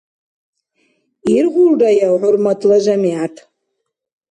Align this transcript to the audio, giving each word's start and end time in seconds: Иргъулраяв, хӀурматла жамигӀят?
Иргъулраяв, 1.35 2.15
хӀурматла 2.21 2.77
жамигӀят? 2.83 3.35